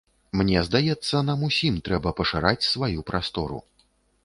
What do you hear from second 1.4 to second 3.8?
усім трэба пашыраць сваю прастору.